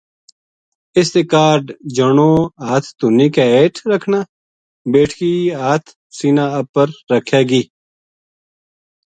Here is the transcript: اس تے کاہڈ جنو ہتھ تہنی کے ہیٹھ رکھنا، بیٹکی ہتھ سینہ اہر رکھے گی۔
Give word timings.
اس 0.97 1.07
تے 1.13 1.21
کاہڈ 1.31 1.63
جنو 1.95 2.31
ہتھ 2.67 2.89
تہنی 2.99 3.27
کے 3.35 3.43
ہیٹھ 3.53 3.79
رکھنا، 3.91 4.19
بیٹکی 4.91 5.33
ہتھ 5.61 5.89
سینہ 6.17 6.45
اہر 6.57 6.89
رکھے 7.11 7.41
گی۔ 7.49 7.61